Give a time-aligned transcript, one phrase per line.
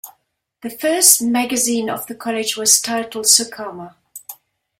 [0.63, 3.93] The first magazine of the college was titled "Sukarma".